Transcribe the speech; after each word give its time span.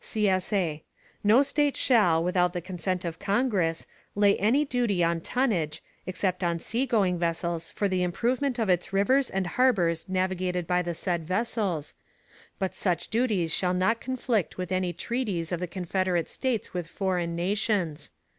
[CSA] 0.03 0.81
No 1.23 1.43
State 1.43 1.77
shall, 1.77 2.23
without 2.23 2.53
the 2.53 2.59
consent 2.59 3.05
of 3.05 3.19
Congress, 3.19 3.85
lay 4.15 4.35
any 4.37 4.65
duty 4.65 5.03
on 5.03 5.21
tonnage, 5.21 5.83
_except 6.07 6.41
on 6.43 6.57
sea 6.57 6.87
going 6.87 7.19
vessels 7.19 7.69
for 7.69 7.87
the 7.87 8.01
improvement 8.01 8.57
of 8.57 8.67
its 8.67 8.91
rivers 8.91 9.29
and 9.29 9.45
harbors 9.45 10.09
navigated 10.09 10.65
by 10.65 10.81
the 10.81 10.95
said 10.95 11.23
vessels; 11.27 11.93
but 12.57 12.73
such 12.73 13.09
duties 13.09 13.53
shall 13.53 13.75
not 13.75 14.01
conflict 14.01 14.57
with 14.57 14.71
any 14.71 14.91
treaties 14.91 15.51
of 15.51 15.59
the 15.59 15.67
Confederate 15.67 16.27
States 16.31 16.73
with 16.73 16.87
foreign 16.87 17.35
nations. 17.35 18.09